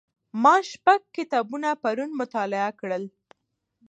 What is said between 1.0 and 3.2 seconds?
کتابونه پرون مطالعه کړل.